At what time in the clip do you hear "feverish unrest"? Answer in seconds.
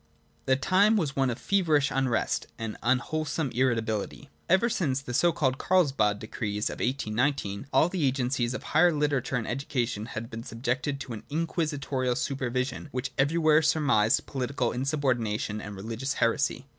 1.37-2.47